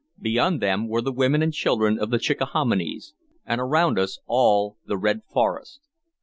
Beyond 0.19 0.63
them 0.63 0.87
were 0.87 1.03
the 1.03 1.11
women 1.13 1.43
and 1.43 1.53
children 1.53 1.99
of 1.99 2.09
the 2.09 2.17
Chickahominies, 2.17 3.13
and 3.45 3.61
around 3.61 3.99
us 3.99 4.17
all 4.25 4.79
the 4.87 4.97
red 4.97 5.21
forest. 5.31 5.79